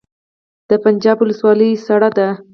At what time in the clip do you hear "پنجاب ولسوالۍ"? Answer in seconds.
0.83-1.71